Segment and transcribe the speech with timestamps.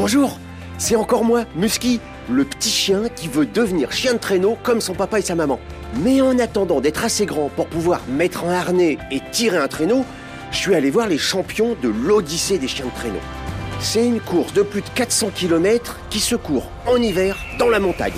[0.00, 0.38] Bonjour,
[0.78, 4.94] c'est encore moi, Musky, le petit chien qui veut devenir chien de traîneau comme son
[4.94, 5.60] papa et sa maman.
[6.02, 10.06] Mais en attendant d'être assez grand pour pouvoir mettre un harnais et tirer un traîneau,
[10.52, 13.20] je suis allé voir les champions de l'Odyssée des chiens de traîneau.
[13.78, 17.78] C'est une course de plus de 400 km qui se court en hiver dans la
[17.78, 18.14] montagne.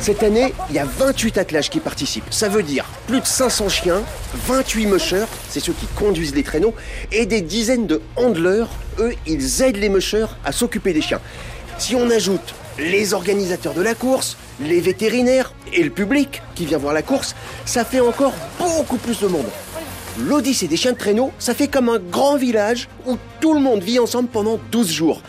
[0.00, 2.32] Cette année, il y a 28 attelages qui participent.
[2.32, 4.02] Ça veut dire plus de 500 chiens,
[4.46, 6.74] 28 mushers, c'est ceux qui conduisent les traîneaux,
[7.10, 8.68] et des dizaines de handlers.
[8.98, 11.20] Eux, ils aident les mushers à s'occuper des chiens.
[11.78, 16.78] Si on ajoute les organisateurs de la course, les vétérinaires et le public qui vient
[16.78, 17.34] voir la course,
[17.64, 19.46] ça fait encore beaucoup plus de monde.
[20.18, 23.82] L'Odyssée des chiens de traîneau, ça fait comme un grand village où tout le monde
[23.82, 25.22] vit ensemble pendant 12 jours.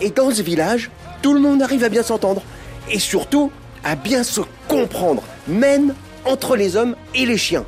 [0.00, 2.42] Et dans ce village, tout le monde arrive à bien s'entendre.
[2.90, 3.50] Et surtout,
[3.84, 5.94] à bien se comprendre, même
[6.24, 7.64] entre les hommes et les chiens.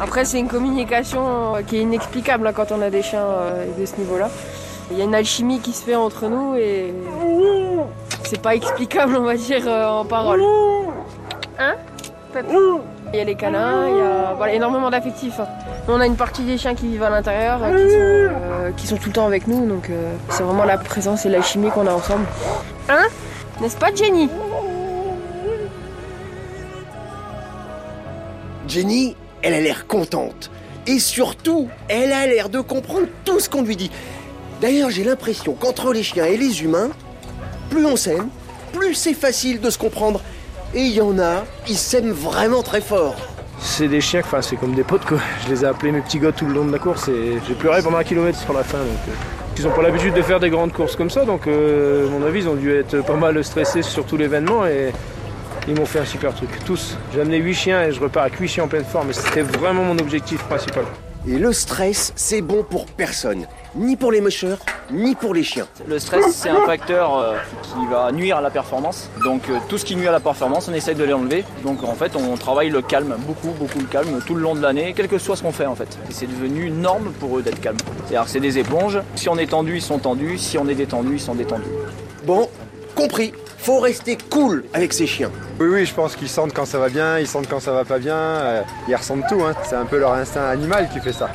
[0.00, 3.66] Après, c'est une communication euh, qui est inexplicable hein, quand on a des chiens euh,
[3.78, 4.30] de ce niveau-là.
[4.90, 6.94] Il y a une alchimie qui se fait entre nous et
[8.24, 10.42] c'est pas explicable, on va dire, euh, en parole.
[11.58, 11.74] Hein?
[13.12, 15.40] Il y a les canins, il y a énormément d'affectifs.
[15.40, 15.48] hein.
[15.88, 18.86] On a une partie des chiens qui vivent à l'intérieur, euh, qui, sont, euh, qui
[18.86, 21.70] sont tout le temps avec nous, donc euh, c'est vraiment la présence et la chimie
[21.70, 22.24] qu'on a ensemble.
[22.88, 23.06] Hein?
[23.60, 24.28] N'est-ce pas Jenny?
[28.68, 30.50] Jenny, elle a l'air contente.
[30.86, 33.90] Et surtout, elle a l'air de comprendre tout ce qu'on lui dit.
[34.60, 36.90] D'ailleurs, j'ai l'impression qu'entre les chiens et les humains,
[37.70, 38.28] plus on s'aime,
[38.72, 40.20] plus c'est facile de se comprendre.
[40.72, 43.16] Et il y en a, ils s'aiment vraiment très fort.
[43.58, 45.18] C'est des chiens, enfin c'est comme des potes quoi.
[45.44, 47.54] Je les ai appelés mes petits gars tout le long de la course et j'ai
[47.54, 48.78] pleuré pendant un kilomètre sur la fin.
[48.78, 49.12] Euh,
[49.58, 52.24] ils n'ont pas l'habitude de faire des grandes courses comme ça, donc euh, à mon
[52.24, 54.92] avis ils ont dû être pas mal stressés sur tout l'événement et
[55.66, 56.48] ils m'ont fait un super truc.
[56.64, 56.96] Tous.
[57.12, 59.42] J'ai amené 8 chiens et je repars avec 8 chiens en pleine forme et c'était
[59.42, 60.84] vraiment mon objectif principal.
[61.28, 63.46] Et le stress, c'est bon pour personne.
[63.76, 64.56] Ni pour les mushers,
[64.90, 65.66] ni pour les chiens.
[65.86, 69.10] Le stress, c'est un facteur euh, qui va nuire à la performance.
[69.22, 71.44] Donc euh, tout ce qui nuit à la performance, on essaye de l'enlever.
[71.62, 74.62] Donc en fait, on travaille le calme, beaucoup, beaucoup le calme, tout le long de
[74.62, 75.98] l'année, quel que soit ce qu'on fait en fait.
[76.08, 77.76] Et c'est devenu une norme pour eux d'être calme.
[78.06, 78.98] C'est-à-dire que c'est des éponges.
[79.14, 80.38] Si on est tendu, ils sont tendus.
[80.38, 81.68] Si on est détendu, ils sont détendus.
[82.24, 82.48] Bon,
[83.00, 83.32] compris.
[83.58, 85.30] Faut rester cool avec ces chiens.
[85.58, 87.84] Oui, oui, je pense qu'ils sentent quand ça va bien, ils sentent quand ça va
[87.84, 88.14] pas bien.
[88.16, 89.42] euh, ils ressentent tout.
[89.42, 89.54] Hein.
[89.68, 91.30] C'est un peu leur instinct animal qui fait ça.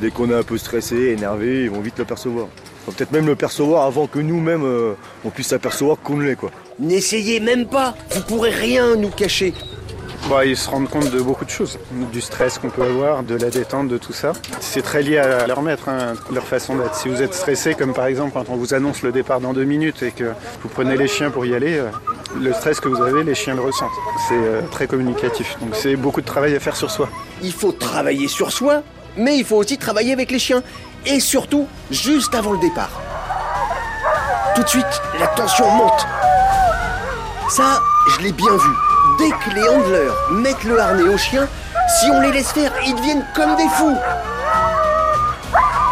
[0.00, 2.48] Dès qu'on est un peu stressé, énervé, ils vont vite le percevoir.
[2.84, 6.50] Faut peut-être même le percevoir avant que nous-mêmes euh, on puisse s'apercevoir qu'on l'est quoi.
[6.78, 7.94] N'essayez même pas.
[8.10, 9.52] Vous pourrez rien nous cacher.
[10.28, 11.78] Bah, ils se rendent compte de beaucoup de choses,
[12.12, 14.34] du stress qu'on peut avoir, de la détente, de tout ça.
[14.60, 16.94] C'est très lié à leur maître, hein, leur façon d'être.
[16.94, 19.64] Si vous êtes stressé, comme par exemple quand on vous annonce le départ dans deux
[19.64, 21.88] minutes et que vous prenez les chiens pour y aller, euh,
[22.38, 23.88] le stress que vous avez, les chiens le ressentent.
[24.28, 25.56] C'est euh, très communicatif.
[25.60, 27.08] Donc c'est beaucoup de travail à faire sur soi.
[27.42, 28.82] Il faut travailler sur soi,
[29.16, 30.62] mais il faut aussi travailler avec les chiens.
[31.06, 33.00] Et surtout, juste avant le départ.
[34.54, 36.06] Tout de suite, la tension monte.
[37.48, 37.80] Ça,
[38.10, 38.87] je l'ai bien vu.
[39.18, 41.48] Dès que les handlers mettent le harnais aux chiens,
[41.98, 43.98] si on les laisse faire, ils deviennent comme des fous.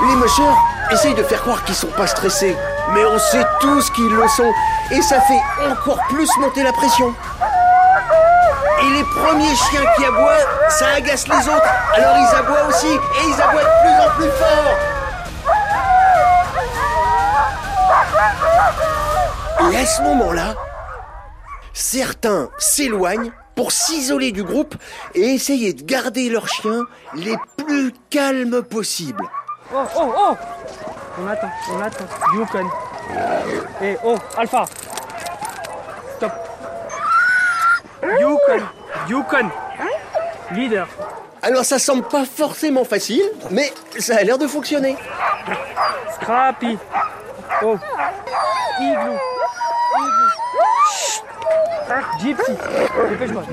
[0.08, 0.42] Les mushers
[0.92, 2.56] essayent de faire croire qu'ils sont pas stressés,
[2.92, 4.52] mais on sait tous qu'ils le sont,
[4.92, 7.12] et ça fait encore plus monter la pression.
[8.82, 13.26] Et les premiers chiens qui aboient, ça agace les autres, alors ils aboient aussi, et
[13.26, 14.76] ils aboient de plus en plus fort.
[19.72, 20.54] Et à ce moment-là,
[21.76, 24.74] certains s'éloignent pour s'isoler du groupe
[25.14, 29.24] et essayer de garder leurs chiens les plus calmes possibles.
[29.74, 30.36] Oh, oh, oh
[31.20, 32.04] On attend, on attend.
[32.34, 32.68] Yukon.
[33.82, 34.64] Et oh, Alpha.
[36.16, 36.32] Stop.
[38.02, 38.64] Yukon.
[39.08, 39.50] Yukon.
[40.52, 40.88] Leader.
[41.42, 44.96] Alors ça semble pas forcément facile, mais ça a l'air de fonctionner.
[46.14, 46.78] Scrappy.
[47.62, 47.76] Oh.
[48.80, 48.98] Igloo.
[49.02, 49.35] Igloo.
[52.20, 52.52] Gypsy.
[53.10, 53.44] Dépêche-moi.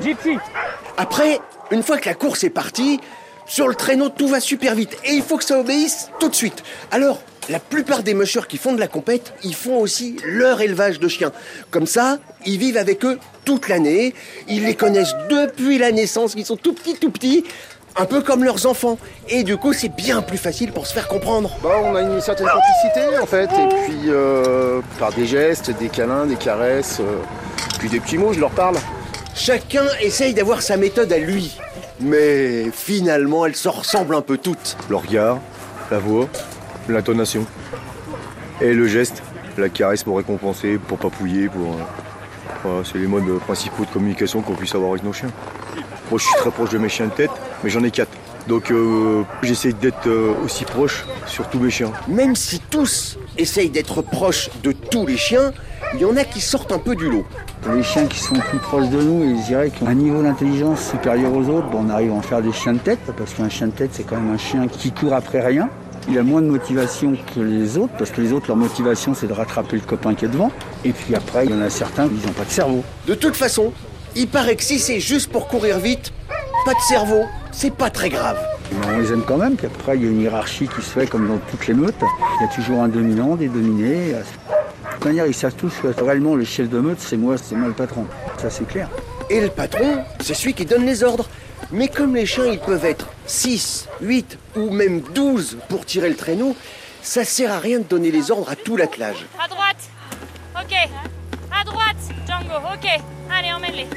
[0.98, 1.40] Après,
[1.72, 3.00] une fois que la course est partie,
[3.46, 6.36] sur le traîneau tout va super vite et il faut que ça obéisse tout de
[6.36, 6.64] suite.
[6.92, 11.00] Alors, la plupart des mushers qui font de la compète, ils font aussi leur élevage
[11.00, 11.34] de chiens.
[11.72, 14.14] Comme ça, ils vivent avec eux toute l'année,
[14.48, 17.44] ils les connaissent depuis la naissance, ils sont tout petits, tout petits,
[17.96, 18.98] un peu comme leurs enfants.
[19.30, 21.52] Et du coup, c'est bien plus facile pour se faire comprendre.
[21.62, 25.90] Bah on a une certaine complicité en fait, et puis euh, par des gestes, des
[25.90, 27.18] câlins, des caresses, euh,
[27.80, 28.76] puis des petits mots, je leur parle.
[29.36, 31.58] Chacun essaye d'avoir sa méthode à lui.
[32.00, 34.78] Mais finalement, elles se ressemblent un peu toutes.
[34.90, 35.40] Le regard,
[35.92, 36.28] la voix,
[36.90, 37.46] l'intonation.
[38.62, 39.22] Et le geste,
[39.58, 41.74] la caresse pour récompenser, pour papouiller, pour.
[41.74, 41.84] euh,
[42.64, 45.32] voilà, c'est les modes principaux de communication qu'on puisse avoir avec nos chiens.
[46.10, 47.32] Moi, je suis très proche de mes chiens de tête,
[47.64, 48.12] mais j'en ai quatre.
[48.48, 51.92] Donc euh, j'essaie d'être euh, aussi proche sur tous mes chiens.
[52.08, 55.54] Même si tous essayent d'être proches de tous les chiens,
[55.94, 57.26] il y en a qui sortent un peu du lot.
[57.74, 60.22] Les chiens qui sont plus proches de nous, et je dirais qu'ils ont un niveau
[60.22, 63.34] d'intelligence supérieur aux autres, bon, on arrive à en faire des chiens de tête, parce
[63.34, 65.70] qu'un chien de tête, c'est quand même un chien qui court après rien.
[66.10, 69.28] Il a moins de motivation que les autres, parce que les autres, leur motivation, c'est
[69.28, 70.52] de rattraper le copain qui est devant.
[70.84, 72.84] Et puis après, il y en a certains qui n'ont pas de cerveau.
[73.08, 73.72] De toute façon,
[74.16, 76.12] il paraît que si c'est juste pour courir vite,
[76.64, 78.38] pas de cerveau, c'est pas très grave.
[78.72, 80.90] Mais on les aime quand même, puis après, il y a une hiérarchie qui se
[80.90, 81.96] fait comme dans toutes les meutes.
[82.02, 84.14] Il y a toujours un dominant, des dominés.
[84.14, 84.24] De
[84.94, 87.68] toute manière, ils savent tous que réellement, le chef de meute, c'est moi, c'est moi
[87.68, 88.06] le patron.
[88.38, 88.90] Ça, c'est clair.
[89.30, 91.28] Et le patron, c'est celui qui donne les ordres.
[91.72, 96.16] Mais comme les chiens, ils peuvent être 6, 8 ou même 12 pour tirer le
[96.16, 96.56] traîneau,
[97.02, 99.26] ça sert à rien de donner les ordres à tout l'attelage.
[99.44, 99.90] À droite.
[100.56, 100.76] Ok.
[101.52, 102.56] À droite, Django.
[102.74, 102.88] Ok.
[103.32, 103.88] Allez, emmène-les.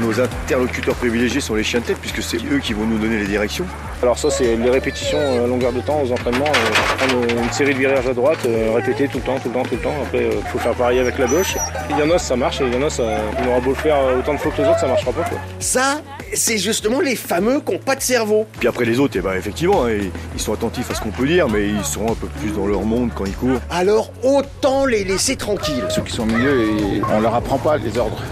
[0.00, 3.18] Nos interlocuteurs privilégiés sont les chiens de tête, puisque c'est eux qui vont nous donner
[3.18, 3.66] les directions.
[4.02, 7.52] Alors ça c'est les répétitions euh, à longueur de temps aux entraînements, euh, prendre une
[7.52, 9.80] série de virages à droite, euh, répéter tout le temps, tout le temps, tout le
[9.80, 9.94] temps.
[10.02, 11.54] Après il faut faire pareil avec la gauche.
[11.90, 13.70] Il y en a ça marche et il y en a ça, on aura beau
[13.70, 15.38] le faire autant de fois que les autres, ça marchera pas quoi.
[15.58, 16.00] Ça,
[16.32, 18.46] c'est justement les fameux qui n'ont pas de cerveau.
[18.58, 19.98] Puis après les autres, eh ben, effectivement, hein,
[20.34, 22.66] ils sont attentifs à ce qu'on peut dire, mais ils sont un peu plus dans
[22.66, 23.60] leur monde quand ils courent.
[23.68, 25.84] Alors autant les laisser tranquilles.
[25.90, 26.70] Ceux qui sont au milieu,
[27.12, 28.22] on leur apprend pas les ordres.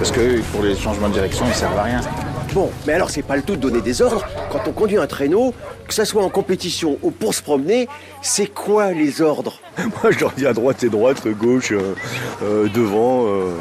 [0.00, 2.00] Parce que pour les changements de direction, ils servent à rien.
[2.54, 4.24] Bon, mais alors c'est pas le tout de donner des ordres.
[4.50, 5.54] Quand on conduit un traîneau,
[5.86, 7.86] que ça soit en compétition ou pour se promener,
[8.22, 9.60] c'est quoi les ordres?
[10.02, 11.94] Moi je leur dis à droite c'est droite, gauche, euh,
[12.42, 13.52] euh, devant, euh,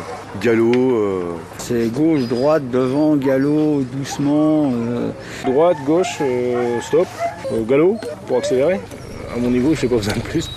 [0.41, 0.71] galop.
[0.73, 1.21] euh.
[1.57, 4.71] C'est gauche, droite, devant, galop, doucement.
[4.73, 5.11] euh,
[5.45, 7.07] Droite, gauche, euh, stop,
[7.51, 7.97] euh, galop
[8.27, 8.79] pour accélérer.
[9.35, 10.49] À mon niveau je n'ai pas besoin de plus.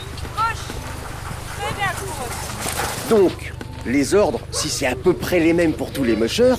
[1.58, 3.18] Très bien, cours.
[3.18, 3.51] Donc,
[3.86, 6.58] les ordres, si c'est à peu près les mêmes pour tous les mocheurs,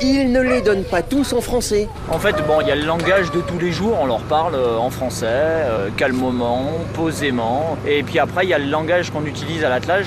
[0.00, 1.88] ils ne les donnent pas tous en français.
[2.10, 4.54] En fait, bon, il y a le langage de tous les jours, on leur parle
[4.54, 7.76] euh, en français, euh, calmement, posément.
[7.86, 10.06] Et puis après, il y a le langage qu'on utilise à l'attelage.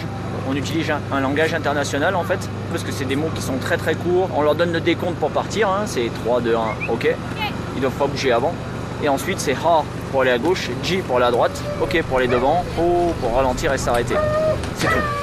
[0.50, 2.40] On utilise un, langage international en fait,
[2.70, 4.30] parce que c'est des mots qui sont très très courts.
[4.36, 6.60] On leur donne le décompte pour partir, hein, c'est 3, 2, 1,
[6.92, 7.16] ok.
[7.76, 8.54] Ils doivent pas bouger avant.
[9.02, 12.18] Et ensuite, c'est Ha pour aller à gauche, J pour aller à droite, OK pour
[12.18, 14.16] aller devant, O pour ralentir et s'arrêter.
[14.78, 15.23] C'est tout.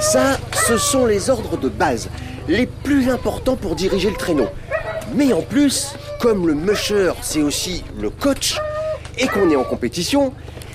[0.00, 2.08] Ça, ce sont les ordres de base,
[2.48, 4.48] les plus importants pour diriger le traîneau.
[5.14, 8.56] Mais en plus, comme le musher, c'est aussi le coach,
[9.18, 10.32] et qu'on est en compétition,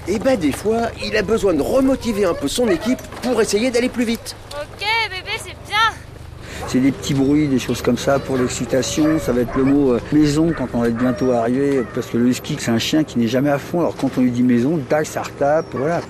[0.07, 3.69] et ben des fois, il a besoin de remotiver un peu son équipe pour essayer
[3.69, 4.35] d'aller plus vite.
[4.51, 6.58] Ok, bébé, c'est bien.
[6.71, 9.17] C'est des petits bruits, des choses comme ça pour l'excitation.
[9.17, 11.83] Ça va être le mot euh, maison quand on va être bientôt arrivé.
[11.95, 13.79] Parce que le husky, c'est un chien qui n'est jamais à fond.
[13.79, 15.65] Alors quand on lui dit maison, tac, ça retape.
[15.73, 16.01] Voilà.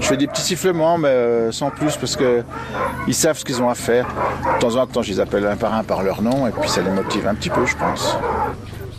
[0.00, 2.42] Je fais des petits sifflements, mais euh, sans plus, parce que
[3.06, 4.08] ils savent ce qu'ils ont à faire.
[4.56, 6.68] De temps en temps, je les appelle un par un par leur nom, et puis
[6.68, 8.16] ça les motive un petit peu, je pense.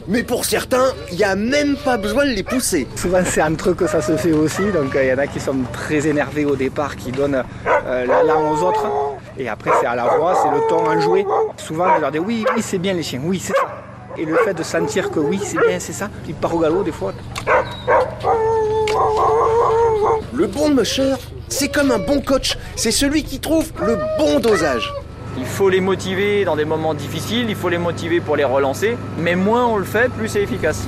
[0.08, 2.88] Mais pour certains, il n'y a même pas besoin de les pousser.
[2.96, 4.64] Souvent, c'est entre eux que ça se fait aussi.
[4.74, 7.44] Donc, il y en a qui sont très énervés au départ, qui donnent
[7.86, 8.86] euh, la langue aux autres.
[9.40, 11.26] Et après, c'est à la voix, c'est le ton enjoué.
[11.58, 13.68] Souvent, je leur dis oui, oui, c'est bien les chiens, oui, c'est ça.
[14.18, 16.84] Et le fait de sentir que oui, c'est bien, c'est ça, ils partent au galop
[16.84, 17.14] des fois.
[20.34, 21.14] Le bon musher,
[21.48, 22.58] c'est comme un bon coach.
[22.76, 24.92] C'est celui qui trouve le bon dosage.
[25.38, 28.98] Il faut les motiver dans des moments difficiles, il faut les motiver pour les relancer,
[29.20, 30.88] mais moins on le fait, plus c'est efficace.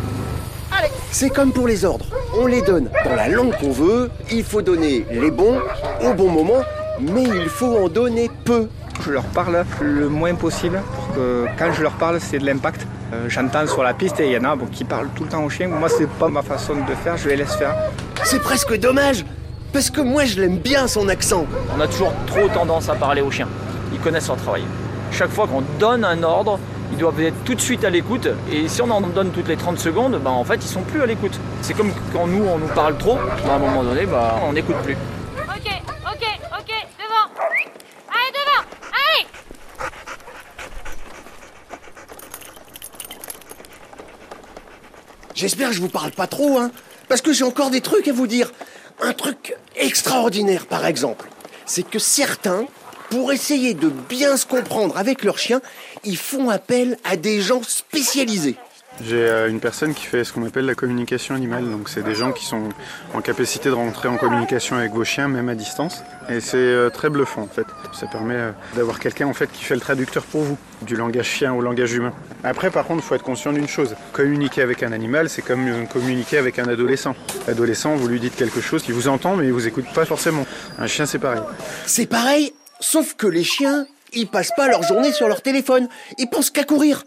[1.12, 2.06] C'est comme pour les ordres.
[2.36, 5.60] On les donne dans la langue qu'on veut, il faut donner les bons
[6.04, 6.62] au bon moment,
[7.00, 8.68] mais il faut en donner peu.
[9.06, 12.86] Je leur parle le moins possible pour que quand je leur parle, c'est de l'impact.
[13.14, 15.30] Euh, J'entends sur la piste et il y en a bon, qui parlent tout le
[15.30, 15.68] temps aux chiens.
[15.70, 17.76] Moi, c'est pas ma façon de faire, je les laisse faire.
[18.24, 19.26] C'est presque dommage,
[19.72, 21.46] parce que moi je l'aime bien son accent.
[21.76, 23.48] On a toujours trop tendance à parler aux chiens.
[23.94, 24.64] Ils connaissent leur travail.
[25.12, 26.60] Chaque fois qu'on donne un ordre,
[26.92, 28.28] ils doivent être tout de suite à l'écoute.
[28.52, 31.02] Et si on en donne toutes les 30 secondes, bah, en fait, ils sont plus
[31.02, 31.40] à l'écoute.
[31.62, 34.54] C'est comme quand nous, on nous parle trop, bah, à un moment donné, bah, on
[34.54, 34.98] n'écoute plus.
[35.48, 35.72] Ok,
[36.06, 36.28] ok,
[36.60, 37.30] ok, devant.
[38.10, 38.66] Allez, devant.
[38.92, 39.26] Allez.
[45.40, 46.70] J'espère que je vous parle pas trop, hein,
[47.08, 48.52] parce que j'ai encore des trucs à vous dire.
[49.00, 51.30] Un truc extraordinaire, par exemple,
[51.66, 52.66] c'est que certains,
[53.10, 55.62] pour essayer de bien se comprendre avec leur chien,
[56.04, 58.58] ils font appel à des gens spécialisés.
[59.02, 61.70] J'ai euh, une personne qui fait ce qu'on appelle la communication animale.
[61.70, 62.70] Donc c'est des gens qui sont
[63.14, 66.04] en capacité de rentrer en communication avec vos chiens, même à distance.
[66.30, 67.66] Et c'est euh, très bluffant en fait.
[67.94, 71.28] Ça permet euh, d'avoir quelqu'un en fait qui fait le traducteur pour vous, du langage
[71.28, 72.14] chien au langage humain.
[72.44, 73.96] Après par contre, il faut être conscient d'une chose.
[74.12, 77.16] Communiquer avec un animal, c'est comme communiquer avec un adolescent.
[77.48, 80.46] L'adolescent, vous lui dites quelque chose, il vous entend mais il vous écoute pas forcément.
[80.78, 81.42] Un chien c'est pareil.
[81.86, 85.88] C'est pareil, sauf que les chiens, ils passent pas leur journée sur leur téléphone.
[86.18, 87.04] Ils pensent qu'à courir.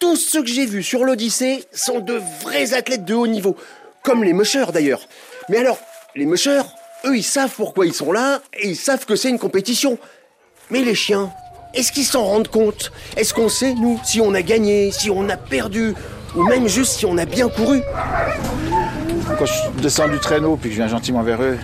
[0.00, 3.54] Tous ceux que j'ai vus sur l'Odyssée sont de vrais athlètes de haut niveau.
[4.02, 5.02] Comme les mushers d'ailleurs.
[5.50, 5.78] Mais alors,
[6.16, 6.62] les mushers,
[7.04, 9.98] eux, ils savent pourquoi ils sont là et ils savent que c'est une compétition.
[10.70, 11.30] Mais les chiens,
[11.74, 12.92] est-ce qu'ils s'en rendent compte?
[13.18, 15.92] Est-ce qu'on sait, nous, si on a gagné, si on a perdu,
[16.34, 17.82] ou même juste si on a bien couru?
[19.38, 21.58] Quand je descends du traîneau puis que je viens gentiment vers eux,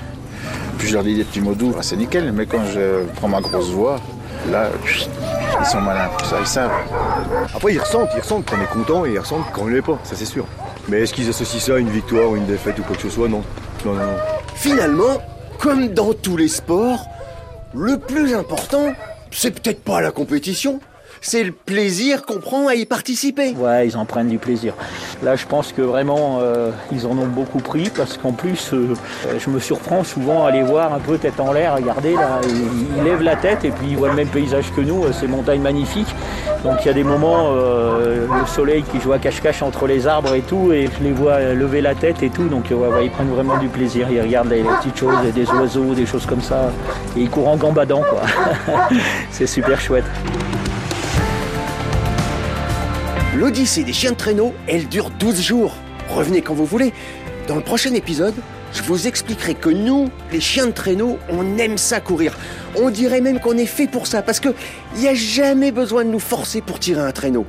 [0.76, 2.30] puis je leur dis des petits mots doux, ah, c'est nickel.
[2.32, 3.98] Mais quand je prends ma grosse voix,
[4.50, 4.68] là,
[5.60, 6.70] ils sont malins pour ça, ils savent.
[7.54, 9.98] Après, ils ressentent, ils ressentent qu'on est content et ils ressentent qu'on ne l'est pas,
[10.04, 10.46] ça c'est sûr.
[10.88, 13.10] Mais est-ce qu'ils associent ça à une victoire ou une défaite ou quoi que ce
[13.10, 13.28] soit?
[13.28, 13.42] Non.
[13.84, 14.16] Non, non, non.
[14.54, 15.22] Finalement,
[15.58, 17.06] comme dans tous les sports,
[17.74, 18.92] le plus important,
[19.30, 20.80] c'est peut-être pas la compétition,
[21.20, 23.54] c'est le plaisir qu'on prend à y participer.
[23.56, 24.74] Ouais, ils en prennent du plaisir.
[25.22, 28.94] Là, je pense que vraiment, euh, ils en ont beaucoup pris parce qu'en plus, euh,
[29.38, 33.04] je me surprends souvent à les voir un peu tête en l'air, regardez là, ils,
[33.04, 35.62] lèvent la tête et puis ils voient le même paysage que nous, euh, ces montagnes
[35.62, 36.14] magnifiques.
[36.66, 40.06] Donc il y a des moments, euh, le soleil qui joue à cache-cache entre les
[40.06, 43.02] arbres et tout, et je les vois euh, lever la tête et tout, donc euh,
[43.02, 44.08] ils prennent vraiment du plaisir.
[44.10, 46.72] Ils regardent les, les petites choses, des oiseaux, des choses comme ça,
[47.16, 48.22] et ils courent en gambadant, quoi.
[49.30, 50.04] C'est super chouette.
[53.38, 55.74] L'Odyssée des chiens de traîneau, elle dure 12 jours.
[56.08, 56.94] Revenez quand vous voulez.
[57.48, 58.34] Dans le prochain épisode,
[58.72, 62.38] je vous expliquerai que nous, les chiens de traîneau, on aime ça courir.
[62.76, 64.48] On dirait même qu'on est fait pour ça, parce que
[64.94, 67.44] il n'y a jamais besoin de nous forcer pour tirer un traîneau.